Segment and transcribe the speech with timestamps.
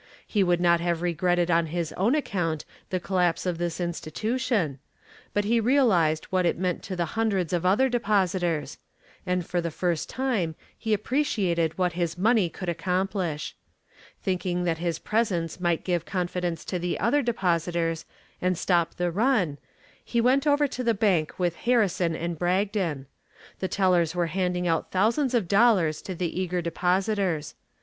[0.25, 4.79] He would not have regretted on his own account the collapse of this institution,
[5.31, 8.79] but he realized what it meant to the hundreds of other depositors,
[9.27, 13.55] and for the first time he appreciated what his money could accomplish.
[14.23, 18.03] Thinking that his presence might give confidence to the other depositors
[18.41, 19.59] and stop the run
[20.03, 23.05] he went over to the bank with Harrison and Bragdon.
[23.59, 27.53] The tellers were handing out thousands of dollars to the eager depositors.